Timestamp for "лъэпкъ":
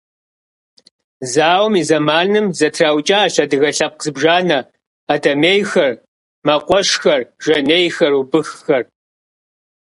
3.77-4.01